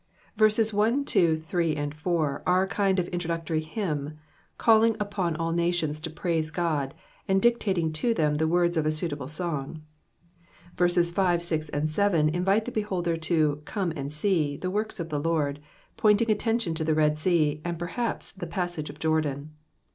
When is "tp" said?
16.73-16.83